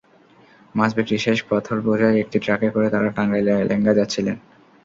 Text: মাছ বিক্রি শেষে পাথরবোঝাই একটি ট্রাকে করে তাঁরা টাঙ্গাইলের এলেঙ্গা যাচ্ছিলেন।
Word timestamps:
মাছ 0.75 0.91
বিক্রি 0.97 1.17
শেষে 1.17 1.43
পাথরবোঝাই 1.49 2.21
একটি 2.23 2.37
ট্রাকে 2.43 2.67
করে 2.75 2.87
তাঁরা 2.93 3.09
টাঙ্গাইলের 3.17 3.61
এলেঙ্গা 3.63 3.93
যাচ্ছিলেন। 3.99 4.37